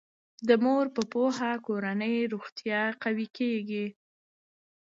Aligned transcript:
د 0.47 0.49
مور 0.63 0.85
په 0.95 1.01
پوهه 1.11 1.51
کورنی 1.65 2.15
روغتیا 2.33 2.81
قوي 3.03 3.27
کیږي. 3.37 3.85